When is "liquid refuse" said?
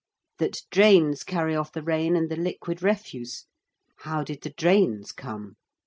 2.35-3.45